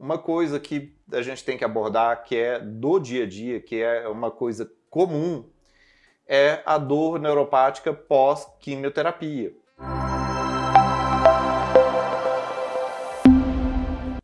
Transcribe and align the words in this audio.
uma 0.00 0.16
coisa 0.16 0.58
que 0.58 0.96
a 1.12 1.20
gente 1.20 1.44
tem 1.44 1.58
que 1.58 1.64
abordar, 1.64 2.24
que 2.24 2.34
é 2.34 2.58
do 2.58 2.98
dia 2.98 3.24
a 3.24 3.28
dia, 3.28 3.60
que 3.60 3.82
é 3.82 4.08
uma 4.08 4.30
coisa 4.30 4.70
comum, 4.88 5.44
é 6.26 6.62
a 6.64 6.78
dor 6.78 7.20
neuropática 7.20 7.92
pós-quimioterapia. 7.92 9.52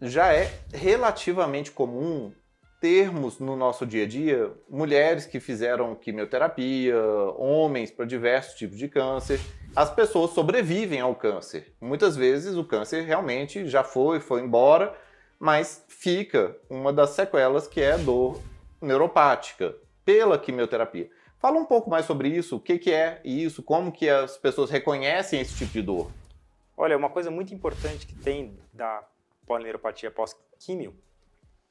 Já 0.00 0.32
é 0.32 0.50
relativamente 0.72 1.70
comum 1.70 2.32
termos 2.80 3.38
no 3.38 3.54
nosso 3.54 3.84
dia 3.84 4.04
a 4.04 4.08
dia 4.08 4.50
mulheres 4.70 5.26
que 5.26 5.40
fizeram 5.40 5.94
quimioterapia, 5.94 6.96
homens 7.36 7.90
para 7.90 8.06
diversos 8.06 8.54
tipos 8.54 8.78
de 8.78 8.88
câncer. 8.88 9.40
As 9.74 9.90
pessoas 9.90 10.30
sobrevivem 10.30 11.00
ao 11.00 11.14
câncer. 11.14 11.74
Muitas 11.82 12.16
vezes 12.16 12.56
o 12.56 12.64
câncer 12.64 13.02
realmente 13.02 13.68
já 13.68 13.84
foi, 13.84 14.20
foi 14.20 14.40
embora, 14.40 14.96
mas 15.38 15.84
fica 15.88 16.56
uma 16.68 16.92
das 16.92 17.10
sequelas 17.10 17.66
que 17.66 17.80
é 17.80 17.96
dor 17.98 18.40
neuropática 18.80 19.76
pela 20.04 20.38
quimioterapia. 20.38 21.10
Fala 21.38 21.58
um 21.58 21.64
pouco 21.64 21.90
mais 21.90 22.06
sobre 22.06 22.28
isso, 22.28 22.56
o 22.56 22.60
que, 22.60 22.78
que 22.78 22.92
é 22.92 23.20
isso, 23.24 23.62
como 23.62 23.92
que 23.92 24.08
as 24.08 24.36
pessoas 24.36 24.70
reconhecem 24.70 25.40
esse 25.40 25.56
tipo 25.56 25.72
de 25.72 25.82
dor. 25.82 26.10
Olha, 26.76 26.96
uma 26.96 27.10
coisa 27.10 27.30
muito 27.30 27.54
importante 27.54 28.06
que 28.06 28.14
tem 28.14 28.58
da 28.72 29.06
polineuropatia 29.46 30.10
pós-químio, 30.10 30.94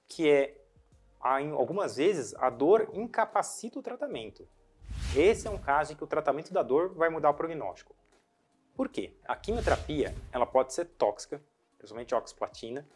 que 0.07 0.29
é, 0.29 0.55
algumas 1.19 1.97
vezes, 1.97 2.33
a 2.35 2.49
dor 2.49 2.89
incapacita 2.93 3.79
o 3.79 3.83
tratamento. 3.83 4.47
Esse 5.15 5.47
é 5.47 5.51
um 5.51 5.57
caso 5.57 5.93
em 5.93 5.95
que 5.95 6.03
o 6.03 6.07
tratamento 6.07 6.53
da 6.53 6.61
dor 6.61 6.93
vai 6.93 7.09
mudar 7.09 7.29
o 7.29 7.33
prognóstico. 7.33 7.95
Por 8.75 8.89
quê? 8.89 9.13
A 9.25 9.35
quimioterapia 9.35 10.13
ela 10.31 10.45
pode 10.45 10.73
ser 10.73 10.85
tóxica, 10.85 11.41
principalmente 11.77 12.13
oxplatina, 12.13 12.87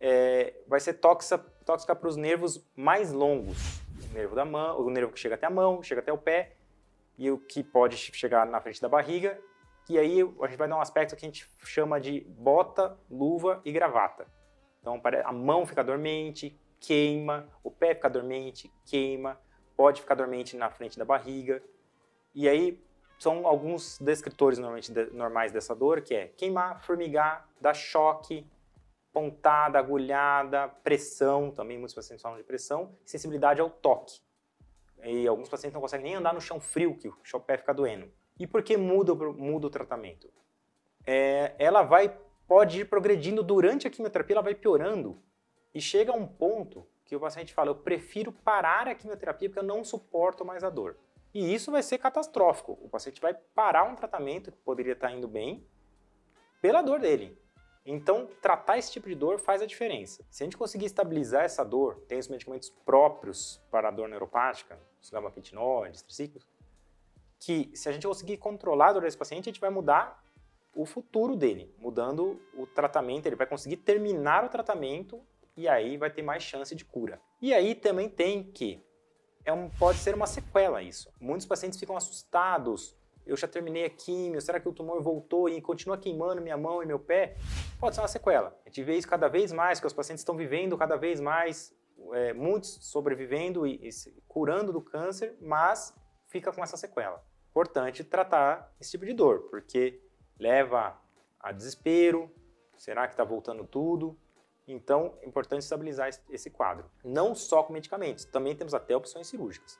é, 0.00 0.54
vai 0.66 0.80
ser 0.80 0.94
tóxica, 0.94 1.38
tóxica 1.64 1.94
para 1.94 2.08
os 2.08 2.16
nervos 2.16 2.64
mais 2.76 3.12
longos, 3.12 3.80
o 4.10 4.14
nervo 4.14 4.34
da 4.34 4.44
mão, 4.44 4.80
o 4.80 4.90
nervo 4.90 5.12
que 5.12 5.20
chega 5.20 5.34
até 5.34 5.46
a 5.46 5.50
mão, 5.50 5.82
chega 5.82 6.00
até 6.00 6.12
o 6.12 6.18
pé, 6.18 6.56
e 7.18 7.30
o 7.30 7.38
que 7.38 7.62
pode 7.62 7.96
chegar 7.96 8.46
na 8.46 8.60
frente 8.60 8.80
da 8.80 8.88
barriga, 8.88 9.40
e 9.88 9.98
aí 9.98 10.20
a 10.20 10.46
gente 10.46 10.58
vai 10.58 10.68
dar 10.68 10.76
um 10.76 10.80
aspecto 10.80 11.16
que 11.16 11.24
a 11.24 11.28
gente 11.28 11.48
chama 11.64 12.00
de 12.00 12.20
bota, 12.20 12.98
luva 13.10 13.60
e 13.64 13.72
gravata. 13.72 14.26
Então 14.80 15.00
a 15.24 15.32
mão 15.32 15.64
fica 15.64 15.82
dormente, 15.82 16.58
queima, 16.80 17.48
o 17.62 17.70
pé 17.70 17.94
fica 17.94 18.10
dormente, 18.10 18.70
queima, 18.84 19.40
pode 19.76 20.00
ficar 20.00 20.14
dormente 20.14 20.56
na 20.56 20.70
frente 20.70 20.98
da 20.98 21.04
barriga. 21.04 21.62
E 22.34 22.48
aí 22.48 22.84
são 23.18 23.46
alguns 23.46 23.98
descritores 23.98 24.58
normalmente 24.58 24.92
normais 25.12 25.52
dessa 25.52 25.74
dor, 25.74 26.02
que 26.02 26.14
é 26.14 26.28
queimar, 26.28 26.84
formigar, 26.84 27.48
dar 27.60 27.74
choque, 27.74 28.46
pontada, 29.16 29.78
agulhada, 29.78 30.68
pressão, 30.68 31.50
também 31.50 31.78
muitos 31.78 31.94
pacientes 31.94 32.20
falam 32.20 32.36
de 32.36 32.44
pressão, 32.44 32.94
sensibilidade 33.02 33.62
ao 33.62 33.70
toque. 33.70 34.20
E 35.02 35.26
alguns 35.26 35.48
pacientes 35.48 35.72
não 35.72 35.80
conseguem 35.80 36.04
nem 36.04 36.14
andar 36.16 36.34
no 36.34 36.40
chão 36.40 36.60
frio, 36.60 36.94
que 36.98 37.08
o 37.08 37.40
pé 37.40 37.56
fica 37.56 37.72
doendo. 37.72 38.12
E 38.38 38.46
por 38.46 38.62
que 38.62 38.76
muda, 38.76 39.14
muda 39.14 39.68
o 39.68 39.70
tratamento? 39.70 40.30
É, 41.06 41.54
ela 41.58 41.82
vai, 41.82 42.14
pode 42.46 42.80
ir 42.80 42.84
progredindo 42.90 43.42
durante 43.42 43.86
a 43.86 43.90
quimioterapia, 43.90 44.34
ela 44.34 44.42
vai 44.42 44.54
piorando. 44.54 45.18
E 45.74 45.80
chega 45.80 46.12
a 46.12 46.14
um 46.14 46.26
ponto 46.26 46.86
que 47.06 47.16
o 47.16 47.20
paciente 47.20 47.54
fala, 47.54 47.70
eu 47.70 47.76
prefiro 47.76 48.30
parar 48.30 48.86
a 48.86 48.94
quimioterapia 48.94 49.48
porque 49.48 49.60
eu 49.60 49.64
não 49.64 49.82
suporto 49.82 50.44
mais 50.44 50.62
a 50.62 50.68
dor. 50.68 50.94
E 51.32 51.54
isso 51.54 51.72
vai 51.72 51.82
ser 51.82 51.96
catastrófico. 51.96 52.78
O 52.82 52.88
paciente 52.90 53.18
vai 53.18 53.32
parar 53.32 53.84
um 53.84 53.94
tratamento 53.94 54.52
que 54.52 54.58
poderia 54.58 54.92
estar 54.92 55.10
indo 55.10 55.26
bem 55.26 55.66
pela 56.60 56.82
dor 56.82 57.00
dele. 57.00 57.45
Então, 57.88 58.28
tratar 58.42 58.78
esse 58.78 58.90
tipo 58.90 59.08
de 59.08 59.14
dor 59.14 59.38
faz 59.38 59.62
a 59.62 59.66
diferença. 59.66 60.24
Se 60.28 60.42
a 60.42 60.44
gente 60.44 60.56
conseguir 60.56 60.86
estabilizar 60.86 61.44
essa 61.44 61.64
dor, 61.64 62.00
tem 62.08 62.18
os 62.18 62.26
medicamentos 62.26 62.68
próprios 62.84 63.62
para 63.70 63.88
a 63.88 63.90
dor 63.92 64.08
neuropática, 64.08 64.76
os 65.00 65.08
gabapentinóides, 65.08 66.02
triciclos, 66.02 66.44
que 67.38 67.70
se 67.74 67.88
a 67.88 67.92
gente 67.92 68.04
conseguir 68.04 68.38
controlar 68.38 68.88
a 68.88 68.92
dor 68.94 69.02
desse 69.02 69.16
paciente, 69.16 69.48
a 69.48 69.52
gente 69.52 69.60
vai 69.60 69.70
mudar 69.70 70.20
o 70.74 70.84
futuro 70.84 71.36
dele, 71.36 71.72
mudando 71.78 72.40
o 72.54 72.66
tratamento, 72.66 73.26
ele 73.26 73.36
vai 73.36 73.46
conseguir 73.46 73.76
terminar 73.76 74.44
o 74.44 74.48
tratamento 74.48 75.22
e 75.56 75.68
aí 75.68 75.96
vai 75.96 76.10
ter 76.10 76.22
mais 76.22 76.42
chance 76.42 76.74
de 76.74 76.84
cura. 76.84 77.20
E 77.40 77.54
aí 77.54 77.74
também 77.74 78.08
tem 78.08 78.42
que 78.42 78.84
é 79.44 79.52
um, 79.52 79.70
pode 79.70 79.98
ser 79.98 80.14
uma 80.14 80.26
sequela 80.26 80.82
isso. 80.82 81.08
Muitos 81.20 81.46
pacientes 81.46 81.78
ficam 81.78 81.96
assustados 81.96 82.96
eu 83.26 83.36
já 83.36 83.48
terminei 83.48 83.84
a 83.84 83.90
químio, 83.90 84.40
será 84.40 84.60
que 84.60 84.68
o 84.68 84.72
tumor 84.72 85.02
voltou 85.02 85.48
e 85.48 85.60
continua 85.60 85.98
queimando 85.98 86.40
minha 86.40 86.56
mão 86.56 86.82
e 86.82 86.86
meu 86.86 86.98
pé? 86.98 87.36
Pode 87.80 87.94
ser 87.94 88.00
uma 88.00 88.08
sequela. 88.08 88.56
A 88.64 88.68
gente 88.68 88.82
vê 88.84 88.96
isso 88.96 89.08
cada 89.08 89.28
vez 89.28 89.52
mais, 89.52 89.80
que 89.80 89.86
os 89.86 89.92
pacientes 89.92 90.20
estão 90.20 90.36
vivendo 90.36 90.78
cada 90.78 90.96
vez 90.96 91.20
mais, 91.20 91.76
é, 92.12 92.32
muitos 92.32 92.78
sobrevivendo 92.82 93.66
e, 93.66 93.88
e 93.88 93.90
curando 94.28 94.72
do 94.72 94.80
câncer, 94.80 95.36
mas 95.40 95.94
fica 96.28 96.52
com 96.52 96.62
essa 96.62 96.76
sequela. 96.76 97.24
Importante 97.50 98.04
tratar 98.04 98.72
esse 98.80 98.92
tipo 98.92 99.04
de 99.04 99.12
dor, 99.12 99.48
porque 99.50 100.00
leva 100.38 100.96
a 101.40 101.52
desespero, 101.52 102.30
será 102.76 103.06
que 103.06 103.14
está 103.14 103.24
voltando 103.24 103.64
tudo? 103.64 104.18
Então, 104.68 105.16
é 105.22 105.26
importante 105.28 105.62
estabilizar 105.62 106.10
esse 106.28 106.50
quadro. 106.50 106.90
Não 107.04 107.34
só 107.34 107.62
com 107.62 107.72
medicamentos, 107.72 108.24
também 108.24 108.54
temos 108.54 108.74
até 108.74 108.96
opções 108.96 109.28
cirúrgicas. 109.28 109.78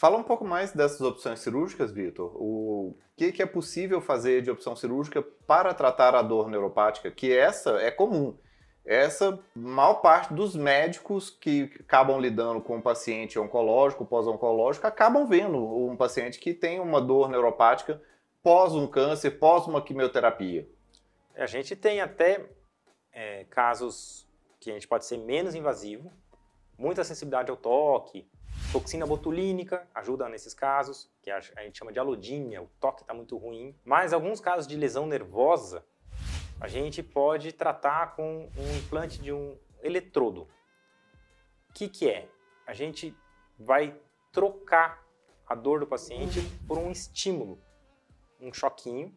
Fala 0.00 0.16
um 0.16 0.22
pouco 0.22 0.46
mais 0.46 0.72
dessas 0.72 1.02
opções 1.02 1.40
cirúrgicas, 1.40 1.92
Vitor. 1.92 2.32
O 2.34 2.96
que, 3.14 3.30
que, 3.32 3.42
é 3.42 3.46
possível 3.46 4.00
fazer 4.00 4.40
de 4.40 4.50
opção 4.50 4.74
cirúrgica 4.74 5.20
para 5.46 5.74
tratar 5.74 6.14
a 6.14 6.22
dor 6.22 6.48
neuropática? 6.48 7.10
Que 7.10 7.36
essa 7.36 7.72
é 7.82 7.90
comum. 7.90 8.34
Essa, 8.82 9.38
maior 9.54 9.96
parte 9.96 10.32
dos 10.32 10.56
médicos 10.56 11.28
que 11.28 11.70
acabam 11.80 12.18
lidando 12.18 12.62
com 12.62 12.78
um 12.78 12.80
paciente 12.80 13.38
oncológico, 13.38 14.06
pós-oncológico, 14.06 14.86
acabam 14.86 15.26
vendo 15.26 15.58
um 15.58 15.94
paciente 15.94 16.40
que 16.40 16.54
tem 16.54 16.80
uma 16.80 16.98
dor 16.98 17.28
neuropática 17.28 18.00
pós 18.42 18.74
um 18.74 18.86
câncer, 18.86 19.32
pós 19.32 19.66
uma 19.66 19.82
quimioterapia. 19.82 20.66
A 21.36 21.44
gente 21.44 21.76
tem 21.76 22.00
até 22.00 22.48
é, 23.12 23.44
casos 23.50 24.26
que 24.58 24.70
a 24.70 24.72
gente 24.72 24.88
pode 24.88 25.04
ser 25.04 25.18
menos 25.18 25.54
invasivo, 25.54 26.10
muita 26.78 27.04
sensibilidade 27.04 27.50
ao 27.50 27.56
toque, 27.58 28.26
Toxina 28.72 29.04
botulínica 29.04 29.88
ajuda 29.92 30.28
nesses 30.28 30.54
casos, 30.54 31.10
que 31.22 31.28
a 31.28 31.40
gente 31.40 31.76
chama 31.76 31.92
de 31.92 31.98
alodímia, 31.98 32.62
o 32.62 32.68
toque 32.78 33.02
está 33.02 33.12
muito 33.12 33.36
ruim. 33.36 33.74
Mas 33.84 34.12
alguns 34.12 34.38
casos 34.38 34.64
de 34.64 34.76
lesão 34.76 35.06
nervosa, 35.06 35.84
a 36.60 36.68
gente 36.68 37.02
pode 37.02 37.52
tratar 37.52 38.14
com 38.14 38.48
um 38.56 38.76
implante 38.76 39.20
de 39.20 39.32
um 39.32 39.58
eletrodo. 39.82 40.42
O 41.68 41.72
que, 41.74 41.88
que 41.88 42.08
é? 42.08 42.28
A 42.64 42.72
gente 42.72 43.12
vai 43.58 43.98
trocar 44.30 45.04
a 45.48 45.56
dor 45.56 45.80
do 45.80 45.86
paciente 45.86 46.40
por 46.68 46.78
um 46.78 46.92
estímulo, 46.92 47.60
um 48.40 48.52
choquinho, 48.52 49.12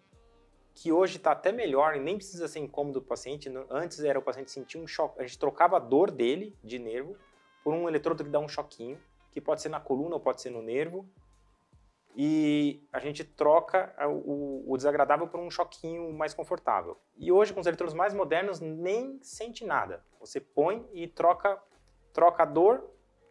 que 0.73 0.91
hoje 0.91 1.17
está 1.17 1.31
até 1.31 1.51
melhor 1.51 1.95
e 1.95 1.99
nem 1.99 2.17
precisa 2.17 2.47
ser 2.47 2.57
incômodo 2.57 3.01
do 3.01 3.05
paciente. 3.05 3.53
Antes 3.69 3.99
era 3.99 4.17
o 4.17 4.21
paciente 4.23 4.49
sentir 4.49 4.79
um 4.79 4.87
choque, 4.87 5.19
a 5.19 5.23
gente 5.23 5.37
trocava 5.37 5.77
a 5.77 5.79
dor 5.79 6.09
dele 6.09 6.57
de 6.63 6.79
nervo 6.79 7.15
por 7.63 7.71
um 7.71 7.87
eletrodo 7.87 8.23
que 8.23 8.31
dá 8.31 8.39
um 8.39 8.49
choquinho 8.49 8.99
que 9.33 9.41
pode 9.41 9.61
ser 9.61 9.69
na 9.69 9.79
coluna 9.79 10.15
ou 10.15 10.21
pode 10.21 10.41
ser 10.41 10.51
no 10.51 10.61
nervo, 10.61 11.09
e 12.15 12.87
a 12.93 12.99
gente 12.99 13.23
troca 13.23 13.91
o, 14.07 14.71
o, 14.71 14.77
desagradável 14.77 15.27
por 15.27 15.39
um 15.39 15.49
choquinho 15.49 16.13
mais 16.13 16.33
confortável. 16.33 16.97
E 17.17 17.31
hoje, 17.31 17.51
com 17.51 17.59
os 17.59 17.65
eletrodos 17.65 17.95
mais 17.95 18.13
modernos, 18.13 18.59
nem 18.59 19.19
sente 19.23 19.65
nada. 19.65 20.05
Você 20.19 20.39
põe 20.39 20.87
e 20.93 21.07
troca, 21.07 21.59
troca 22.13 22.43
a 22.43 22.45
dor 22.45 22.87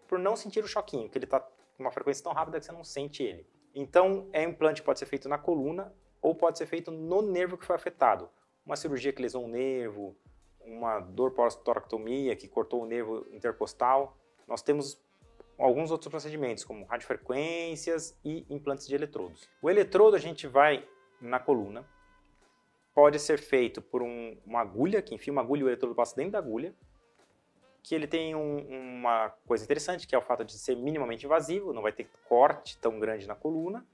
por 0.09 0.19
não 0.19 0.35
sentir 0.35 0.65
o 0.65 0.69
choquinho, 0.69 1.09
que 1.09 1.17
ele 1.17 1.27
está 1.27 1.39
com 1.39 1.51
uma 1.79 1.93
frequência 1.93 2.25
tão 2.25 2.33
rápida 2.33 2.59
que 2.59 2.67
você 2.67 2.73
não 2.73 2.83
sente 2.83 3.23
ele. 3.23 3.47
Então, 3.73 4.29
é 4.33 4.43
implante 4.43 4.83
pode 4.83 4.99
ser 4.99 5.07
feito 5.07 5.29
na 5.29 5.39
coluna 5.39 5.95
ou 6.21 6.35
pode 6.35 6.59
ser 6.59 6.67
feito 6.67 6.91
no 6.91 7.23
nervo 7.23 7.57
que 7.57 7.65
foi 7.65 7.77
afetado. 7.77 8.29
Uma 8.67 8.75
cirurgia 8.75 9.13
que 9.13 9.23
lesou 9.23 9.45
um 9.45 9.49
nervo, 9.49 10.17
uma 10.61 10.99
dor 10.99 11.31
pós-toractomia 11.31 12.35
que 12.35 12.49
cortou 12.49 12.83
o 12.83 12.87
nervo 12.87 13.27
interpostal. 13.31 14.17
Nós 14.47 14.61
temos 14.61 15.01
alguns 15.65 15.91
outros 15.91 16.11
procedimentos, 16.11 16.65
como 16.65 16.85
radiofrequências 16.85 18.19
e 18.25 18.45
implantes 18.51 18.87
de 18.87 18.95
eletrodos. 18.95 19.49
O 19.63 19.71
eletrodo 19.71 20.17
a 20.17 20.19
gente 20.19 20.47
vai 20.47 20.87
na 21.21 21.39
coluna, 21.39 21.89
pode 22.93 23.19
ser 23.19 23.39
feito 23.39 23.81
por 23.81 24.03
um, 24.03 24.37
uma 24.45 24.61
agulha, 24.61 25.01
que 25.01 25.15
enfia 25.15 25.33
uma 25.33 25.41
agulha 25.41 25.61
e 25.61 25.65
o 25.65 25.69
eletrodo 25.69 25.95
passa 25.95 26.17
dentro 26.17 26.33
da 26.33 26.39
agulha, 26.39 26.75
que 27.83 27.95
ele 27.95 28.07
tem 28.07 28.35
um, 28.35 28.59
uma 28.99 29.31
coisa 29.47 29.65
interessante, 29.65 30.07
que 30.07 30.15
é 30.15 30.19
o 30.19 30.23
fato 30.23 30.45
de 30.45 30.53
ser 30.53 30.77
minimamente 30.77 31.27
invasivo, 31.27 31.73
não 31.73 31.83
vai 31.83 31.93
ter 31.93 32.11
corte 32.29 32.79
tão 32.79 32.99
grande 32.99 33.27
na 33.27 33.35
coluna, 33.35 33.87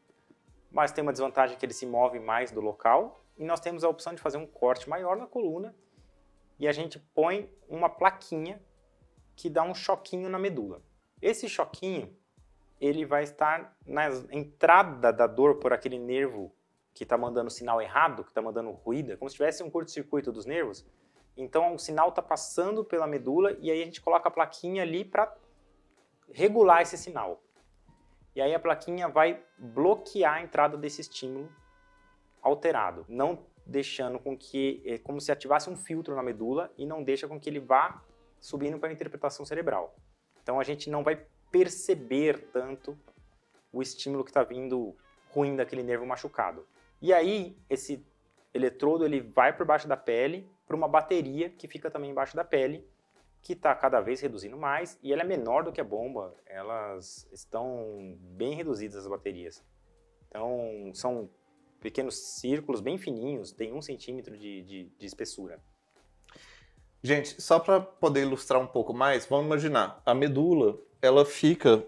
mas 0.71 0.91
tem 0.91 1.03
uma 1.03 1.13
desvantagem 1.13 1.57
que 1.57 1.65
ele 1.65 1.75
se 1.75 1.87
move 1.87 2.19
mais 2.19 2.51
do 2.51 2.61
local, 2.61 3.25
e 3.37 3.45
nós 3.45 3.61
temos 3.61 3.85
a 3.85 3.89
opção 3.89 4.15
de 4.15 4.21
fazer 4.21 4.39
um 4.39 4.47
corte 4.47 4.89
maior 4.89 5.17
na 5.17 5.27
coluna, 5.27 5.75
e 6.59 6.67
a 6.67 6.73
gente 6.73 6.99
põe 7.15 7.51
uma 7.69 7.89
plaquinha 7.89 8.61
que 9.37 9.49
dá 9.49 9.63
um 9.63 9.75
choquinho 9.75 10.29
na 10.29 10.39
medula. 10.39 10.83
Esse 11.21 11.49
choquinho, 11.49 12.17
ele 12.81 13.05
vai 13.05 13.25
estar 13.25 13.77
na 13.85 14.09
entrada 14.31 15.13
da 15.13 15.27
dor 15.27 15.57
por 15.57 15.73
aquele 15.73 15.99
nervo 15.99 16.53
que 16.95 17.03
está 17.05 17.17
mandando 17.17 17.51
sinal 17.51 17.81
errado, 17.81 18.25
que 18.25 18.31
está 18.31 18.43
mandando 18.43 18.71
ruído, 18.71 19.17
como 19.19 19.29
se 19.29 19.37
tivesse 19.37 19.63
um 19.63 19.71
curto-circuito 19.71 20.33
dos 20.33 20.47
nervos. 20.47 20.85
Então 21.37 21.75
o 21.75 21.79
sinal 21.79 22.09
está 22.09 22.21
passando 22.21 22.85
pela 22.85 23.07
medula 23.07 23.57
e 23.61 23.71
aí 23.71 23.81
a 23.83 23.85
gente 23.85 24.01
coloca 24.01 24.29
a 24.29 24.33
plaquinha 24.33 24.83
ali 24.83 25.05
para 25.05 25.33
regular 26.33 26.83
esse 26.83 26.99
sinal. 26.99 27.41
E 28.35 28.41
aí 28.41 28.55
a 28.55 28.59
plaquinha 28.61 29.09
vai 29.09 29.43
bloquear 29.57 30.35
a 30.35 30.43
entrada 30.43 30.77
desse 30.77 31.01
estímulo 31.01 31.49
alterado, 32.43 33.05
não 33.09 33.47
deixando 33.65 34.19
com 34.19 34.37
que, 34.37 34.83
é 34.85 34.99
como 34.99 35.21
se 35.21 35.31
ativasse 35.31 35.69
um 35.69 35.77
filtro 35.77 36.17
na 36.17 36.23
medula 36.23 36.73
e 36.77 36.87
não 36.87 37.03
deixa 37.03 37.29
com 37.29 37.39
que 37.39 37.49
ele 37.49 37.61
vá 37.61 38.03
subindo 38.41 38.79
para 38.79 38.89
a 38.89 38.93
interpretação 38.93 39.45
cerebral. 39.45 39.95
Então 40.49 40.59
a 40.59 40.65
gente 40.65 40.89
não 40.89 41.05
vai 41.05 41.27
perceber 41.53 42.49
tanto 42.51 42.99
o 43.71 43.83
estímulo 43.83 44.25
que 44.25 44.31
está 44.31 44.43
vindo 44.43 44.97
ruim 45.29 45.55
daquele 45.55 45.83
nervo 45.83 46.07
machucado. 46.07 46.67
E 47.03 47.13
aí 47.13 47.55
esse 47.69 48.03
eletrodo 48.55 49.05
ele 49.05 49.21
vai 49.21 49.55
por 49.55 49.67
baixo 49.67 49.87
da 49.87 49.95
pele 49.95 50.51
para 50.67 50.75
uma 50.75 50.89
bateria 50.89 51.51
que 51.51 51.69
fica 51.69 51.91
também 51.91 52.13
embaixo 52.13 52.35
da 52.35 52.45
pele, 52.45 52.89
que 53.43 53.53
está 53.53 53.75
cada 53.75 54.01
vez 54.01 54.23
reduzindo 54.23 54.57
mais 54.57 54.99
e 55.03 55.13
ela 55.13 55.21
é 55.21 55.27
menor 55.27 55.65
do 55.65 55.71
que 55.71 55.83
a 55.83 55.85
bomba. 55.85 56.35
Elas 56.47 57.29
estão 57.31 58.17
bem 58.19 58.55
reduzidas 58.55 58.97
as 58.97 59.07
baterias. 59.07 59.63
Então 60.29 60.91
são 60.95 61.29
pequenos 61.79 62.39
círculos 62.41 62.81
bem 62.81 62.97
fininhos, 62.97 63.53
tem 63.53 63.75
um 63.75 63.83
centímetro 63.83 64.35
de, 64.35 64.63
de, 64.63 64.85
de 64.85 65.07
espessura. 65.07 65.61
Gente, 67.03 67.41
só 67.41 67.59
para 67.59 67.81
poder 67.81 68.23
ilustrar 68.23 68.61
um 68.61 68.67
pouco 68.67 68.93
mais, 68.93 69.25
vamos 69.27 69.47
imaginar, 69.47 70.03
a 70.05 70.15
medula, 70.15 70.77
ela 71.01 71.25
fica 71.25 71.85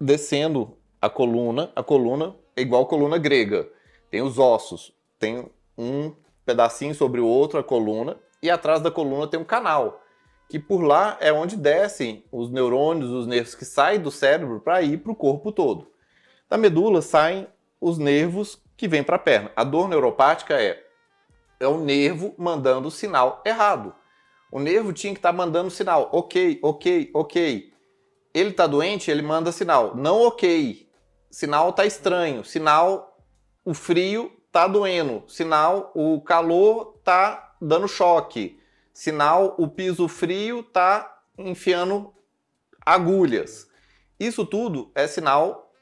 descendo 0.00 0.76
a 1.02 1.10
coluna, 1.10 1.72
a 1.74 1.82
coluna 1.82 2.36
é 2.54 2.62
igual 2.62 2.82
a 2.82 2.86
coluna 2.86 3.18
grega, 3.18 3.68
tem 4.08 4.22
os 4.22 4.38
ossos, 4.38 4.94
tem 5.18 5.50
um 5.76 6.14
pedacinho 6.44 6.94
sobre 6.94 7.20
o 7.20 7.26
outro, 7.26 7.58
a 7.58 7.64
coluna, 7.64 8.18
e 8.40 8.48
atrás 8.48 8.80
da 8.80 8.90
coluna 8.90 9.26
tem 9.26 9.40
um 9.40 9.44
canal, 9.44 10.00
que 10.48 10.60
por 10.60 10.80
lá 10.80 11.16
é 11.20 11.32
onde 11.32 11.56
descem 11.56 12.24
os 12.30 12.48
neurônios, 12.48 13.10
os 13.10 13.26
nervos 13.26 13.56
que 13.56 13.64
saem 13.64 14.00
do 14.00 14.12
cérebro 14.12 14.60
para 14.60 14.80
ir 14.80 14.98
para 14.98 15.10
o 15.10 15.16
corpo 15.16 15.50
todo. 15.50 15.90
Da 16.48 16.56
medula 16.56 17.02
saem 17.02 17.48
os 17.80 17.98
nervos 17.98 18.62
que 18.76 18.86
vêm 18.86 19.02
para 19.02 19.16
a 19.16 19.18
perna. 19.18 19.50
A 19.56 19.64
dor 19.64 19.88
neuropática 19.88 20.54
é, 20.54 20.84
é 21.58 21.66
o 21.66 21.78
nervo 21.78 22.32
mandando 22.38 22.86
o 22.86 22.92
sinal 22.92 23.42
errado. 23.44 23.92
O 24.50 24.60
nervo 24.60 24.92
tinha 24.92 25.12
que 25.12 25.18
estar 25.18 25.32
tá 25.32 25.36
mandando 25.36 25.70
sinal, 25.70 26.08
ok, 26.12 26.58
ok, 26.62 27.10
ok. 27.12 27.72
Ele 28.32 28.50
está 28.50 28.66
doente, 28.66 29.10
ele 29.10 29.22
manda 29.22 29.50
sinal, 29.50 29.96
não 29.96 30.22
ok. 30.22 30.88
Sinal 31.30 31.70
está 31.70 31.84
estranho, 31.84 32.44
sinal 32.44 33.18
o 33.64 33.74
frio 33.74 34.32
está 34.46 34.66
doendo, 34.66 35.24
sinal 35.26 35.90
o 35.94 36.20
calor 36.20 36.94
está 36.98 37.56
dando 37.60 37.88
choque, 37.88 38.60
sinal 38.92 39.54
o 39.58 39.68
piso 39.68 40.08
frio 40.08 40.60
está 40.60 41.20
enfiando 41.36 42.14
agulhas. 42.84 43.68
Isso 44.18 44.46
tudo 44.46 44.90
é 44.94 45.06
sinal 45.06 45.72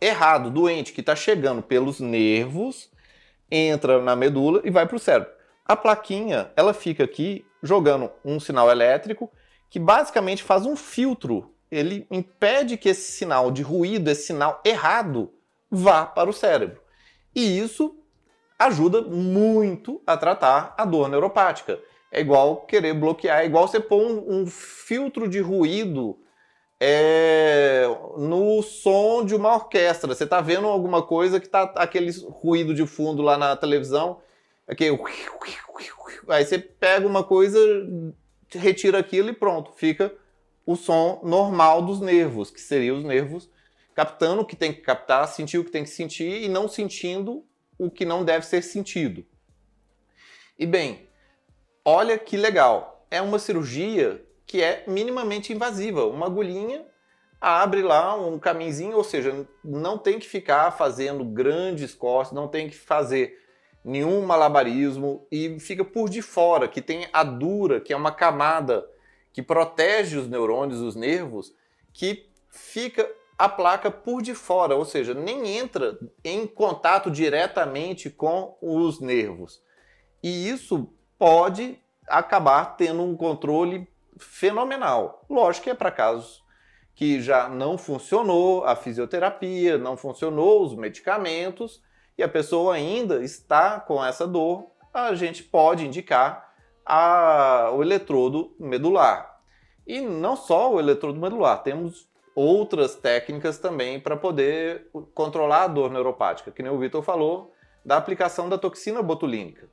errado, 0.00 0.50
doente, 0.50 0.92
que 0.92 1.00
está 1.00 1.16
chegando 1.16 1.62
pelos 1.62 2.00
nervos, 2.00 2.90
entra 3.50 4.00
na 4.00 4.14
medula 4.14 4.60
e 4.64 4.70
vai 4.70 4.86
para 4.86 4.96
o 4.96 5.00
cérebro. 5.00 5.32
A 5.64 5.76
plaquinha, 5.76 6.52
ela 6.56 6.72
fica 6.72 7.04
aqui 7.04 7.44
jogando 7.62 8.10
um 8.24 8.38
sinal 8.40 8.70
elétrico 8.70 9.30
que 9.68 9.78
basicamente 9.78 10.42
faz 10.42 10.66
um 10.66 10.76
filtro. 10.76 11.54
Ele 11.70 12.06
impede 12.10 12.76
que 12.76 12.88
esse 12.88 13.12
sinal 13.12 13.50
de 13.50 13.62
ruído, 13.62 14.10
esse 14.10 14.28
sinal 14.28 14.60
errado, 14.64 15.32
vá 15.70 16.04
para 16.04 16.28
o 16.28 16.32
cérebro. 16.32 16.80
E 17.34 17.58
isso 17.58 17.96
ajuda 18.58 19.02
muito 19.02 20.02
a 20.06 20.16
tratar 20.16 20.74
a 20.76 20.84
dor 20.84 21.08
neuropática. 21.08 21.78
É 22.12 22.20
igual 22.20 22.66
querer 22.66 22.92
bloquear, 22.92 23.40
é 23.40 23.46
igual 23.46 23.68
você 23.68 23.78
pôr 23.78 24.02
um, 24.02 24.40
um 24.40 24.46
filtro 24.46 25.28
de 25.28 25.38
ruído 25.38 26.18
é, 26.80 27.84
no 28.16 28.62
som 28.62 29.24
de 29.24 29.34
uma 29.34 29.54
orquestra. 29.54 30.12
Você 30.12 30.24
está 30.24 30.40
vendo 30.40 30.66
alguma 30.66 31.02
coisa 31.02 31.38
que 31.38 31.46
está 31.46 31.62
aquele 31.76 32.10
ruído 32.28 32.74
de 32.74 32.84
fundo 32.86 33.22
lá 33.22 33.38
na 33.38 33.54
televisão, 33.54 34.18
aquele 34.70 34.98
Aí 36.28 36.44
você 36.44 36.58
pega 36.58 37.06
uma 37.06 37.24
coisa, 37.24 37.58
retira 38.50 38.98
aquilo 38.98 39.30
e 39.30 39.32
pronto, 39.32 39.72
fica 39.72 40.14
o 40.64 40.76
som 40.76 41.20
normal 41.24 41.82
dos 41.82 42.00
nervos, 42.00 42.50
que 42.50 42.60
seria 42.60 42.94
os 42.94 43.04
nervos 43.04 43.50
captando 43.94 44.42
o 44.42 44.44
que 44.44 44.56
tem 44.56 44.72
que 44.72 44.80
captar, 44.80 45.26
sentir 45.28 45.58
o 45.58 45.64
que 45.64 45.70
tem 45.70 45.82
que 45.82 45.90
sentir 45.90 46.42
e 46.42 46.48
não 46.48 46.68
sentindo 46.68 47.44
o 47.78 47.90
que 47.90 48.04
não 48.04 48.24
deve 48.24 48.46
ser 48.46 48.62
sentido. 48.62 49.26
E 50.58 50.64
bem, 50.64 51.08
olha 51.84 52.18
que 52.18 52.36
legal. 52.36 53.06
É 53.10 53.20
uma 53.20 53.38
cirurgia 53.38 54.24
que 54.46 54.62
é 54.62 54.84
minimamente 54.86 55.52
invasiva. 55.52 56.06
Uma 56.06 56.26
agulhinha 56.26 56.86
abre 57.40 57.82
lá 57.82 58.14
um 58.14 58.38
caminhozinho, 58.38 58.96
ou 58.96 59.04
seja, 59.04 59.46
não 59.64 59.98
tem 59.98 60.18
que 60.18 60.28
ficar 60.28 60.70
fazendo 60.72 61.24
grandes 61.24 61.94
cortes, 61.94 62.32
não 62.32 62.46
tem 62.46 62.68
que 62.68 62.76
fazer 62.76 63.36
nenhum 63.84 64.24
malabarismo 64.24 65.26
e 65.30 65.58
fica 65.58 65.84
por 65.84 66.08
de 66.08 66.22
fora, 66.22 66.68
que 66.68 66.82
tem 66.82 67.08
a 67.12 67.22
dura, 67.22 67.80
que 67.80 67.92
é 67.92 67.96
uma 67.96 68.12
camada 68.12 68.86
que 69.32 69.42
protege 69.42 70.18
os 70.18 70.28
neurônios, 70.28 70.80
os 70.80 70.94
nervos, 70.94 71.54
que 71.92 72.28
fica 72.50 73.10
a 73.38 73.48
placa 73.48 73.90
por 73.90 74.20
de 74.20 74.34
fora, 74.34 74.76
ou 74.76 74.84
seja, 74.84 75.14
nem 75.14 75.56
entra 75.56 75.98
em 76.22 76.46
contato 76.46 77.10
diretamente 77.10 78.10
com 78.10 78.56
os 78.60 79.00
nervos. 79.00 79.62
E 80.22 80.48
isso 80.48 80.92
pode 81.18 81.78
acabar 82.06 82.76
tendo 82.76 83.02
um 83.02 83.16
controle 83.16 83.88
fenomenal. 84.18 85.24
Lógico 85.30 85.64
que 85.64 85.70
é 85.70 85.74
para 85.74 85.90
casos 85.90 86.44
que 86.94 87.20
já 87.22 87.48
não 87.48 87.78
funcionou 87.78 88.64
a 88.64 88.76
fisioterapia, 88.76 89.78
não 89.78 89.96
funcionou 89.96 90.62
os 90.62 90.74
medicamentos, 90.74 91.82
e 92.20 92.22
a 92.22 92.28
pessoa 92.28 92.74
ainda 92.74 93.24
está 93.24 93.80
com 93.80 94.04
essa 94.04 94.26
dor, 94.26 94.66
a 94.92 95.14
gente 95.14 95.42
pode 95.42 95.86
indicar 95.86 96.52
a, 96.84 97.70
o 97.72 97.82
eletrodo 97.82 98.54
medular. 98.60 99.40
E 99.86 100.02
não 100.02 100.36
só 100.36 100.70
o 100.70 100.78
eletrodo 100.78 101.18
medular, 101.18 101.62
temos 101.62 102.10
outras 102.34 102.94
técnicas 102.94 103.56
também 103.56 103.98
para 103.98 104.18
poder 104.18 104.90
controlar 105.14 105.64
a 105.64 105.68
dor 105.68 105.90
neuropática, 105.90 106.50
que 106.50 106.62
nem 106.62 106.70
o 106.70 106.78
Vitor 106.78 107.02
falou, 107.02 107.54
da 107.82 107.96
aplicação 107.96 108.50
da 108.50 108.58
toxina 108.58 109.00
botulínica 109.00 109.70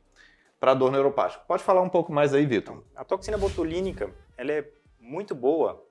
para 0.57 0.73
dor 0.73 0.89
neuropática. 0.89 1.43
Pode 1.45 1.63
falar 1.63 1.81
um 1.81 1.89
pouco 1.89 2.13
mais 2.13 2.33
aí, 2.33 2.45
Vitor? 2.45 2.81
A 2.95 3.03
toxina 3.03 3.37
botulínica 3.37 4.09
ela 4.37 4.53
é 4.53 4.65
muito 5.01 5.35
boa 5.35 5.85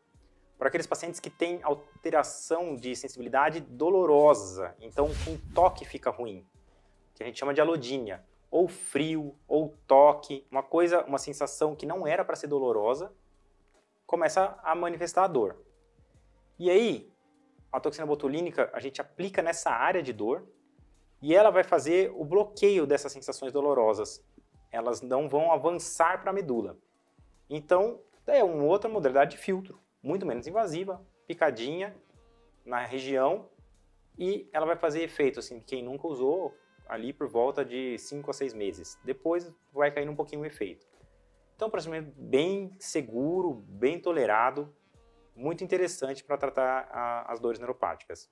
para 0.58 0.68
aqueles 0.68 0.86
pacientes 0.86 1.20
que 1.20 1.28
têm 1.28 1.60
alteração 1.62 2.74
de 2.74 2.96
sensibilidade 2.96 3.60
dolorosa, 3.60 4.74
então 4.80 5.08
com 5.24 5.36
toque 5.52 5.84
fica 5.84 6.10
ruim, 6.10 6.46
que 7.14 7.22
a 7.22 7.26
gente 7.26 7.38
chama 7.38 7.52
de 7.52 7.60
alodínia, 7.60 8.24
ou 8.50 8.68
frio, 8.68 9.34
ou 9.46 9.74
toque, 9.86 10.46
uma 10.50 10.62
coisa, 10.62 11.04
uma 11.04 11.18
sensação 11.18 11.74
que 11.74 11.84
não 11.84 12.06
era 12.06 12.24
para 12.24 12.36
ser 12.36 12.46
dolorosa, 12.46 13.12
começa 14.06 14.58
a 14.62 14.74
manifestar 14.74 15.24
a 15.24 15.28
dor. 15.28 15.62
E 16.58 16.70
aí, 16.70 17.12
a 17.70 17.78
toxina 17.78 18.06
botulínica 18.06 18.70
a 18.72 18.80
gente 18.80 19.00
aplica 19.00 19.42
nessa 19.42 19.70
área 19.70 20.02
de 20.02 20.12
dor 20.12 20.46
e 21.20 21.34
ela 21.34 21.50
vai 21.50 21.64
fazer 21.64 22.10
o 22.14 22.24
bloqueio 22.24 22.86
dessas 22.86 23.12
sensações 23.12 23.52
dolorosas. 23.52 24.24
Elas 24.70 25.02
não 25.02 25.28
vão 25.28 25.52
avançar 25.52 26.22
para 26.22 26.30
a 26.30 26.34
medula. 26.34 26.78
Então, 27.50 28.00
é 28.26 28.42
uma 28.42 28.64
outra 28.64 28.88
modalidade 28.88 29.32
de 29.32 29.38
filtro 29.38 29.78
muito 30.06 30.24
menos 30.24 30.46
invasiva, 30.46 31.04
picadinha 31.26 31.92
na 32.64 32.84
região 32.84 33.48
e 34.16 34.48
ela 34.52 34.64
vai 34.64 34.76
fazer 34.76 35.02
efeito 35.02 35.40
assim, 35.40 35.60
quem 35.60 35.82
nunca 35.82 36.06
usou 36.06 36.56
ali 36.88 37.12
por 37.12 37.26
volta 37.26 37.64
de 37.64 37.98
5 37.98 38.30
a 38.30 38.32
6 38.32 38.54
meses. 38.54 38.96
Depois 39.04 39.52
vai 39.72 39.90
cair 39.90 40.08
um 40.08 40.14
pouquinho 40.14 40.42
o 40.42 40.46
efeito. 40.46 40.86
Então, 41.56 41.68
procedimento 41.68 42.12
bem 42.16 42.70
seguro, 42.78 43.54
bem 43.68 43.98
tolerado, 43.98 44.72
muito 45.34 45.64
interessante 45.64 46.22
para 46.22 46.38
tratar 46.38 46.88
a, 46.92 47.32
as 47.32 47.40
dores 47.40 47.58
neuropáticas. 47.58 48.30